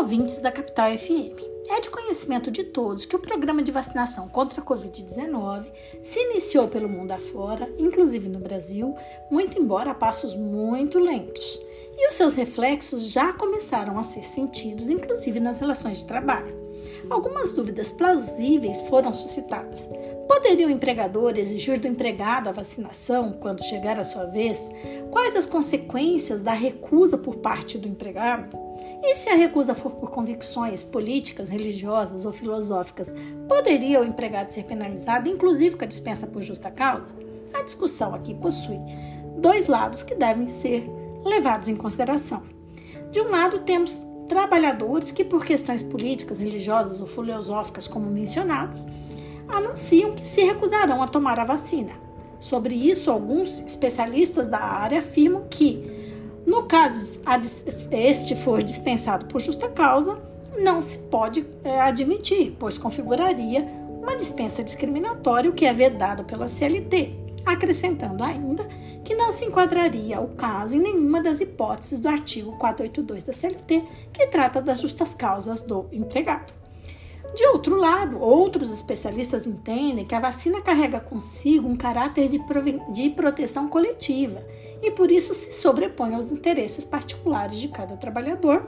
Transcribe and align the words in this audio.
ouvintes 0.00 0.40
da 0.40 0.50
Capital 0.50 0.96
FM. 0.96 1.38
É 1.68 1.78
de 1.78 1.90
conhecimento 1.90 2.50
de 2.50 2.64
todos 2.64 3.04
que 3.04 3.14
o 3.14 3.18
programa 3.18 3.62
de 3.62 3.70
vacinação 3.70 4.30
contra 4.30 4.62
a 4.62 4.64
Covid-19 4.64 5.66
se 6.02 6.18
iniciou 6.18 6.68
pelo 6.68 6.88
mundo 6.88 7.12
afora, 7.12 7.70
inclusive 7.76 8.26
no 8.26 8.38
Brasil, 8.38 8.96
muito 9.30 9.60
embora 9.60 9.90
a 9.90 9.94
passos 9.94 10.34
muito 10.34 10.98
lentos. 10.98 11.60
E 11.98 12.08
os 12.08 12.14
seus 12.14 12.32
reflexos 12.32 13.10
já 13.10 13.34
começaram 13.34 13.98
a 13.98 14.02
ser 14.02 14.24
sentidos, 14.24 14.88
inclusive 14.88 15.38
nas 15.38 15.58
relações 15.58 15.98
de 15.98 16.06
trabalho. 16.06 16.58
Algumas 17.10 17.52
dúvidas 17.52 17.92
plausíveis 17.92 18.80
foram 18.88 19.12
suscitadas. 19.12 19.86
Poderia 20.26 20.66
o 20.66 20.70
empregador 20.70 21.36
exigir 21.36 21.78
do 21.78 21.86
empregado 21.86 22.48
a 22.48 22.52
vacinação 22.52 23.32
quando 23.34 23.62
chegar 23.62 24.00
a 24.00 24.04
sua 24.06 24.24
vez? 24.24 24.58
Quais 25.10 25.36
as 25.36 25.46
consequências 25.46 26.40
da 26.40 26.52
recusa 26.52 27.18
por 27.18 27.36
parte 27.36 27.76
do 27.76 27.86
empregado? 27.86 28.69
E 29.02 29.14
se 29.16 29.28
a 29.30 29.34
recusa 29.34 29.74
for 29.74 29.92
por 29.92 30.10
convicções 30.10 30.82
políticas, 30.82 31.48
religiosas 31.48 32.26
ou 32.26 32.32
filosóficas, 32.32 33.14
poderia 33.48 34.00
o 34.00 34.04
empregado 34.04 34.52
ser 34.52 34.64
penalizado, 34.64 35.28
inclusive 35.28 35.76
com 35.76 35.84
a 35.84 35.88
dispensa 35.88 36.26
por 36.26 36.42
justa 36.42 36.70
causa? 36.70 37.08
A 37.54 37.62
discussão 37.62 38.14
aqui 38.14 38.34
possui 38.34 38.78
dois 39.36 39.66
lados 39.66 40.02
que 40.02 40.14
devem 40.14 40.48
ser 40.48 40.88
levados 41.24 41.68
em 41.68 41.76
consideração. 41.76 42.42
De 43.10 43.20
um 43.20 43.30
lado, 43.30 43.60
temos 43.60 44.00
trabalhadores 44.28 45.10
que, 45.10 45.24
por 45.24 45.44
questões 45.44 45.82
políticas, 45.82 46.38
religiosas 46.38 47.00
ou 47.00 47.06
filosóficas, 47.06 47.88
como 47.88 48.06
mencionados, 48.10 48.78
anunciam 49.48 50.12
que 50.12 50.26
se 50.26 50.42
recusarão 50.42 51.02
a 51.02 51.08
tomar 51.08 51.40
a 51.40 51.44
vacina. 51.44 51.92
Sobre 52.38 52.74
isso, 52.74 53.10
alguns 53.10 53.60
especialistas 53.60 54.46
da 54.46 54.58
área 54.58 55.00
afirmam 55.00 55.46
que 55.50 55.99
no 56.50 56.64
caso 56.64 57.20
este 57.92 58.34
for 58.34 58.60
dispensado 58.60 59.26
por 59.26 59.40
justa 59.40 59.68
causa, 59.68 60.20
não 60.58 60.82
se 60.82 60.98
pode 60.98 61.46
é, 61.62 61.80
admitir, 61.80 62.56
pois 62.58 62.76
configuraria 62.76 63.62
uma 64.02 64.16
dispensa 64.16 64.64
discriminatória, 64.64 65.48
o 65.48 65.52
que 65.52 65.64
é 65.64 65.72
vedado 65.72 66.24
pela 66.24 66.48
CLT, 66.48 67.14
acrescentando 67.46 68.24
ainda 68.24 68.66
que 69.04 69.14
não 69.14 69.30
se 69.30 69.44
enquadraria 69.44 70.20
o 70.20 70.34
caso 70.34 70.74
em 70.74 70.80
nenhuma 70.80 71.22
das 71.22 71.40
hipóteses 71.40 72.00
do 72.00 72.08
artigo 72.08 72.58
482 72.58 73.22
da 73.22 73.32
CLT, 73.32 73.84
que 74.12 74.26
trata 74.26 74.60
das 74.60 74.80
justas 74.80 75.14
causas 75.14 75.60
do 75.60 75.86
empregado. 75.92 76.52
De 77.32 77.46
outro 77.46 77.76
lado, 77.76 78.20
outros 78.20 78.72
especialistas 78.72 79.46
entendem 79.46 80.04
que 80.04 80.16
a 80.16 80.20
vacina 80.20 80.60
carrega 80.60 80.98
consigo 80.98 81.68
um 81.68 81.76
caráter 81.76 82.28
de, 82.28 82.40
de 82.92 83.10
proteção 83.10 83.68
coletiva 83.68 84.42
e 84.82 84.90
por 84.90 85.10
isso 85.10 85.34
se 85.34 85.52
sobrepõe 85.52 86.14
aos 86.14 86.30
interesses 86.30 86.84
particulares 86.84 87.56
de 87.56 87.68
cada 87.68 87.96
trabalhador, 87.96 88.66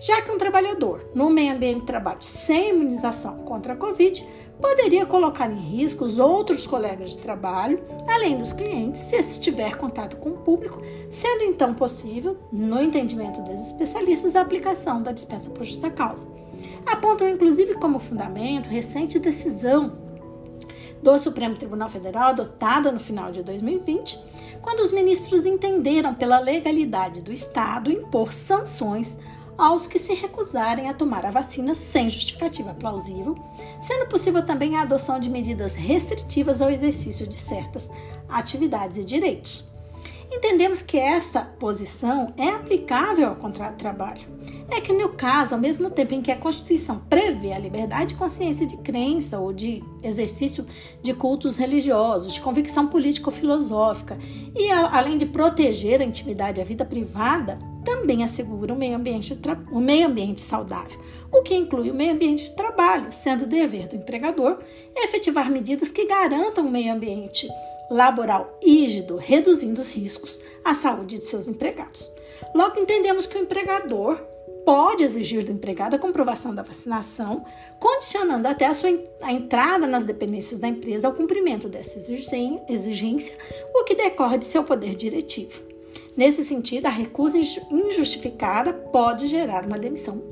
já 0.00 0.20
que 0.22 0.30
um 0.30 0.38
trabalhador 0.38 1.10
no 1.14 1.30
meio 1.30 1.54
ambiente 1.54 1.80
de 1.80 1.86
trabalho 1.86 2.22
sem 2.22 2.70
imunização 2.70 3.38
contra 3.44 3.74
a 3.74 3.76
Covid 3.76 4.26
poderia 4.60 5.04
colocar 5.04 5.50
em 5.50 5.56
risco 5.56 6.04
os 6.04 6.18
outros 6.18 6.66
colegas 6.66 7.12
de 7.12 7.18
trabalho, 7.18 7.82
além 8.06 8.38
dos 8.38 8.52
clientes, 8.52 9.02
se 9.02 9.16
esse 9.16 9.40
tiver 9.40 9.76
contato 9.76 10.16
com 10.16 10.30
o 10.30 10.38
público, 10.38 10.80
sendo 11.10 11.42
então 11.44 11.74
possível, 11.74 12.36
no 12.52 12.80
entendimento 12.80 13.42
dos 13.42 13.60
especialistas, 13.60 14.36
a 14.36 14.40
aplicação 14.40 15.02
da 15.02 15.10
dispensa 15.10 15.50
por 15.50 15.64
justa 15.64 15.90
causa. 15.90 16.26
Apontam 16.86 17.28
inclusive 17.28 17.74
como 17.74 17.98
fundamento 17.98 18.68
recente 18.68 19.18
decisão 19.18 20.01
do 21.02 21.18
Supremo 21.18 21.56
Tribunal 21.56 21.88
Federal, 21.88 22.30
adotada 22.30 22.92
no 22.92 23.00
final 23.00 23.32
de 23.32 23.42
2020, 23.42 24.18
quando 24.62 24.80
os 24.80 24.92
ministros 24.92 25.44
entenderam 25.44 26.14
pela 26.14 26.38
legalidade 26.38 27.20
do 27.20 27.32
Estado 27.32 27.90
impor 27.90 28.32
sanções 28.32 29.18
aos 29.58 29.86
que 29.86 29.98
se 29.98 30.14
recusarem 30.14 30.88
a 30.88 30.94
tomar 30.94 31.26
a 31.26 31.30
vacina 31.30 31.74
sem 31.74 32.08
justificativa 32.08 32.72
plausível, 32.72 33.36
sendo 33.80 34.08
possível 34.08 34.44
também 34.44 34.76
a 34.76 34.82
adoção 34.82 35.18
de 35.18 35.28
medidas 35.28 35.74
restritivas 35.74 36.62
ao 36.62 36.70
exercício 36.70 37.26
de 37.26 37.38
certas 37.38 37.90
atividades 38.28 38.96
e 38.96 39.04
direitos. 39.04 39.71
Entendemos 40.34 40.80
que 40.80 40.96
esta 40.96 41.42
posição 41.42 42.32
é 42.38 42.48
aplicável 42.48 43.28
ao 43.28 43.36
contrato 43.36 43.72
de 43.72 43.78
trabalho. 43.78 44.22
É 44.70 44.80
que, 44.80 44.90
no 44.90 45.10
caso, 45.10 45.54
ao 45.54 45.60
mesmo 45.60 45.90
tempo 45.90 46.14
em 46.14 46.22
que 46.22 46.30
a 46.30 46.36
Constituição 46.36 47.00
prevê 47.00 47.52
a 47.52 47.58
liberdade 47.58 48.06
de 48.06 48.14
consciência 48.14 48.66
de 48.66 48.78
crença 48.78 49.38
ou 49.38 49.52
de 49.52 49.84
exercício 50.02 50.66
de 51.02 51.12
cultos 51.12 51.56
religiosos, 51.56 52.32
de 52.32 52.40
convicção 52.40 52.86
político-filosófica, 52.86 54.18
e 54.56 54.70
além 54.70 55.18
de 55.18 55.26
proteger 55.26 56.00
a 56.00 56.04
intimidade 56.04 56.58
e 56.58 56.62
a 56.62 56.64
vida 56.66 56.86
privada, 56.86 57.58
também 57.84 58.24
assegura 58.24 58.72
o 58.72 58.76
meio 58.76 58.96
ambiente, 58.96 59.38
o 59.70 59.80
meio 59.80 60.06
ambiente 60.06 60.40
saudável, 60.40 60.98
o 61.30 61.42
que 61.42 61.54
inclui 61.54 61.90
o 61.90 61.94
meio 61.94 62.14
ambiente 62.14 62.44
de 62.44 62.56
trabalho, 62.56 63.12
sendo 63.12 63.46
dever 63.46 63.86
do 63.86 63.96
empregador 63.96 64.60
efetivar 64.96 65.50
medidas 65.50 65.90
que 65.90 66.06
garantam 66.06 66.66
o 66.66 66.70
meio 66.70 66.94
ambiente 66.94 67.46
laboral 67.92 68.58
rígido, 68.62 69.16
reduzindo 69.16 69.80
os 69.80 69.92
riscos 69.92 70.40
à 70.64 70.74
saúde 70.74 71.18
de 71.18 71.24
seus 71.24 71.46
empregados. 71.46 72.10
Logo, 72.54 72.80
entendemos 72.80 73.26
que 73.26 73.36
o 73.36 73.42
empregador 73.42 74.18
pode 74.64 75.02
exigir 75.04 75.44
do 75.44 75.52
empregado 75.52 75.94
a 75.94 75.98
comprovação 75.98 76.54
da 76.54 76.62
vacinação, 76.62 77.44
condicionando 77.78 78.48
até 78.48 78.66
a 78.66 78.74
sua 78.74 78.90
a 79.20 79.32
entrada 79.32 79.86
nas 79.86 80.04
dependências 80.04 80.58
da 80.58 80.68
empresa 80.68 81.06
ao 81.06 81.14
cumprimento 81.14 81.68
dessa 81.68 81.98
exigência, 82.68 83.36
o 83.74 83.84
que 83.84 83.94
decorre 83.94 84.38
de 84.38 84.44
seu 84.44 84.64
poder 84.64 84.94
diretivo. 84.94 85.60
Nesse 86.16 86.44
sentido, 86.44 86.86
a 86.86 86.90
recusa 86.90 87.38
injustificada 87.38 88.72
pode 88.72 89.26
gerar 89.26 89.66
uma 89.66 89.78
demissão 89.78 90.22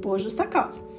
por 0.00 0.18
justa 0.18 0.46
causa. 0.46 0.89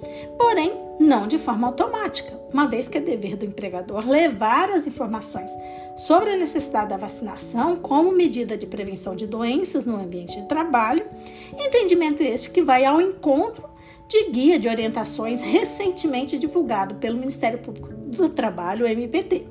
Porém, 0.41 0.73
não 0.99 1.27
de 1.27 1.37
forma 1.37 1.67
automática, 1.67 2.33
uma 2.51 2.65
vez 2.65 2.87
que 2.87 2.97
é 2.97 3.01
dever 3.01 3.37
do 3.37 3.45
empregador 3.45 4.09
levar 4.09 4.71
as 4.71 4.87
informações 4.87 5.51
sobre 5.95 6.31
a 6.31 6.35
necessidade 6.35 6.89
da 6.89 6.97
vacinação 6.97 7.75
como 7.75 8.11
medida 8.11 8.57
de 8.57 8.65
prevenção 8.65 9.15
de 9.15 9.27
doenças 9.27 9.85
no 9.85 9.95
ambiente 9.95 10.41
de 10.41 10.47
trabalho, 10.47 11.05
entendimento 11.53 12.23
este 12.23 12.49
que 12.49 12.63
vai 12.63 12.83
ao 12.83 12.99
encontro 12.99 13.69
de 14.09 14.31
guia 14.31 14.57
de 14.57 14.67
orientações 14.67 15.41
recentemente 15.41 16.39
divulgado 16.39 16.95
pelo 16.95 17.19
Ministério 17.19 17.59
Público 17.59 17.89
do 17.93 18.27
Trabalho, 18.27 18.87
MPT. 18.87 19.45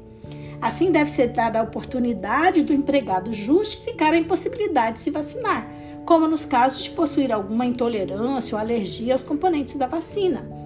Assim, 0.61 0.91
deve 0.91 1.09
ser 1.09 1.29
dada 1.29 1.61
a 1.61 1.63
oportunidade 1.63 2.65
do 2.65 2.73
empregado 2.73 3.33
justificar 3.33 4.13
a 4.13 4.19
impossibilidade 4.19 4.95
de 4.95 4.99
se 4.99 5.11
vacinar, 5.13 5.71
como 6.05 6.27
nos 6.27 6.45
casos 6.45 6.83
de 6.83 6.91
possuir 6.91 7.31
alguma 7.31 7.65
intolerância 7.65 8.57
ou 8.57 8.61
alergia 8.61 9.13
aos 9.13 9.23
componentes 9.23 9.77
da 9.77 9.87
vacina, 9.87 10.60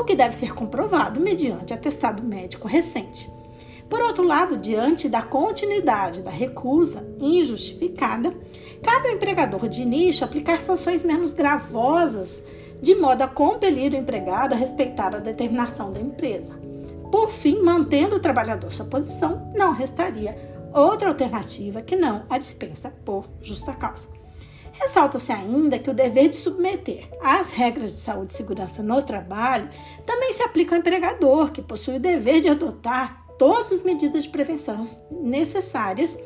o 0.00 0.04
que 0.04 0.14
deve 0.14 0.34
ser 0.34 0.54
comprovado 0.54 1.20
mediante 1.20 1.72
atestado 1.72 2.22
médico 2.22 2.68
recente. 2.68 3.30
Por 3.88 4.00
outro 4.00 4.24
lado, 4.24 4.56
diante 4.56 5.08
da 5.08 5.22
continuidade 5.22 6.22
da 6.22 6.30
recusa 6.30 7.06
injustificada, 7.20 8.34
cabe 8.82 9.08
ao 9.08 9.14
empregador 9.14 9.68
de 9.68 9.82
início 9.82 10.24
aplicar 10.24 10.60
sanções 10.60 11.04
menos 11.04 11.32
gravosas, 11.32 12.42
de 12.82 12.94
modo 12.94 13.22
a 13.22 13.28
compelir 13.28 13.92
o 13.92 13.96
empregado 13.96 14.52
a 14.52 14.56
respeitar 14.56 15.14
a 15.14 15.20
determinação 15.20 15.92
da 15.92 16.00
empresa. 16.00 16.52
Por 17.10 17.30
fim, 17.30 17.62
mantendo 17.62 18.16
o 18.16 18.20
trabalhador 18.20 18.72
sua 18.72 18.84
posição, 18.84 19.50
não 19.54 19.72
restaria 19.72 20.36
outra 20.74 21.08
alternativa 21.08 21.80
que 21.80 21.96
não 21.96 22.24
a 22.28 22.36
dispensa 22.36 22.90
por 23.04 23.26
justa 23.40 23.72
causa. 23.72 24.15
Ressalta-se 24.72 25.32
ainda 25.32 25.78
que 25.78 25.90
o 25.90 25.94
dever 25.94 26.28
de 26.28 26.36
submeter 26.36 27.08
às 27.22 27.50
regras 27.50 27.92
de 27.92 28.00
saúde 28.00 28.32
e 28.32 28.36
segurança 28.36 28.82
no 28.82 29.02
trabalho 29.02 29.68
também 30.04 30.32
se 30.32 30.42
aplica 30.42 30.74
ao 30.74 30.80
empregador, 30.80 31.50
que 31.50 31.62
possui 31.62 31.96
o 31.96 32.00
dever 32.00 32.40
de 32.40 32.48
adotar 32.48 33.24
todas 33.38 33.72
as 33.72 33.82
medidas 33.82 34.24
de 34.24 34.30
prevenção 34.30 34.80
necessárias, 35.10 36.18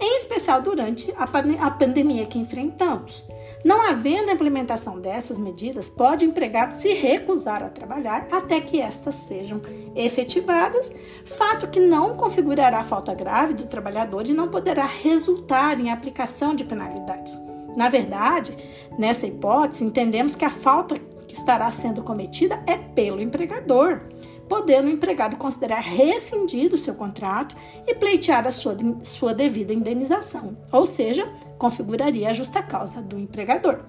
em 0.00 0.16
especial 0.16 0.62
durante 0.62 1.12
a 1.16 1.70
pandemia 1.70 2.26
que 2.26 2.38
enfrentamos. 2.38 3.22
Não 3.62 3.82
havendo 3.82 4.30
a 4.30 4.32
implementação 4.32 4.98
dessas 4.98 5.38
medidas, 5.38 5.90
pode 5.90 6.24
o 6.24 6.28
empregado 6.28 6.72
se 6.72 6.94
recusar 6.94 7.62
a 7.62 7.68
trabalhar 7.68 8.26
até 8.32 8.58
que 8.60 8.80
estas 8.80 9.16
sejam 9.16 9.60
efetivadas, 9.94 10.94
fato 11.26 11.68
que 11.68 11.78
não 11.78 12.16
configurará 12.16 12.82
falta 12.82 13.12
grave 13.14 13.52
do 13.52 13.66
trabalhador 13.66 14.26
e 14.26 14.32
não 14.32 14.48
poderá 14.48 14.86
resultar 14.86 15.78
em 15.78 15.90
aplicação 15.90 16.54
de 16.54 16.64
penalidades. 16.64 17.49
Na 17.76 17.88
verdade, 17.88 18.56
nessa 18.98 19.26
hipótese, 19.26 19.84
entendemos 19.84 20.36
que 20.36 20.44
a 20.44 20.50
falta 20.50 20.94
que 21.26 21.34
estará 21.34 21.70
sendo 21.70 22.02
cometida 22.02 22.62
é 22.66 22.76
pelo 22.76 23.20
empregador, 23.20 24.00
podendo 24.48 24.88
o 24.88 24.90
empregado 24.90 25.36
considerar 25.36 25.80
rescindido 25.80 26.74
o 26.74 26.78
seu 26.78 26.94
contrato 26.94 27.54
e 27.86 27.94
pleitear 27.94 28.46
a 28.46 28.52
sua, 28.52 28.76
sua 29.02 29.32
devida 29.32 29.72
indenização, 29.72 30.56
ou 30.72 30.84
seja, 30.84 31.32
configuraria 31.56 32.30
a 32.30 32.32
justa 32.32 32.62
causa 32.62 33.00
do 33.00 33.18
empregador. 33.18 33.80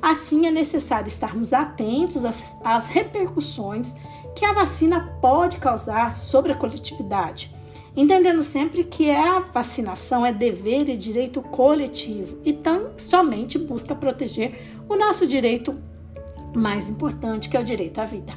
Assim, 0.00 0.46
é 0.46 0.50
necessário 0.50 1.08
estarmos 1.08 1.52
atentos 1.52 2.24
às, 2.24 2.56
às 2.64 2.86
repercussões 2.86 3.94
que 4.34 4.44
a 4.44 4.52
vacina 4.52 5.18
pode 5.20 5.58
causar 5.58 6.16
sobre 6.16 6.52
a 6.52 6.56
coletividade 6.56 7.54
entendendo 7.96 8.42
sempre 8.42 8.84
que 8.84 9.10
a 9.10 9.40
vacinação 9.40 10.24
é 10.24 10.32
dever 10.32 10.88
e 10.88 10.96
direito 10.96 11.42
coletivo 11.42 12.38
e 12.44 12.52
tão 12.52 12.90
somente 12.96 13.58
busca 13.58 13.94
proteger 13.94 14.80
o 14.88 14.96
nosso 14.96 15.26
direito 15.26 15.76
mais 16.54 16.88
importante, 16.88 17.48
que 17.48 17.56
é 17.56 17.60
o 17.60 17.64
direito 17.64 18.00
à 18.00 18.04
vida. 18.04 18.32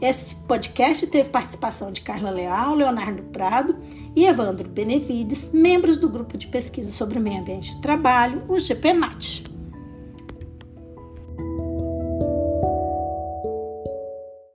Esse 0.00 0.34
podcast 0.34 1.06
teve 1.06 1.30
participação 1.30 1.92
de 1.92 2.00
Carla 2.00 2.30
Leal, 2.30 2.74
Leonardo 2.74 3.22
Prado 3.24 3.76
e 4.14 4.26
Evandro 4.26 4.68
Benevides, 4.68 5.50
membros 5.52 5.96
do 5.96 6.08
grupo 6.08 6.36
de 6.36 6.46
pesquisa 6.48 6.90
sobre 6.90 7.18
o 7.18 7.22
meio 7.22 7.40
ambiente 7.40 7.72
e 7.72 7.80
trabalho, 7.80 8.42
o 8.48 8.58
GPMAT. 8.58 9.53